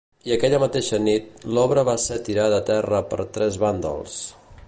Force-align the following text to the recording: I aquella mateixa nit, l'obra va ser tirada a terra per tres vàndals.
I 0.27 0.31
aquella 0.35 0.59
mateixa 0.61 0.99
nit, 1.07 1.27
l'obra 1.57 1.83
va 1.91 1.95
ser 2.05 2.17
tirada 2.29 2.59
a 2.61 2.65
terra 2.71 3.05
per 3.13 3.19
tres 3.39 3.63
vàndals. 3.65 4.19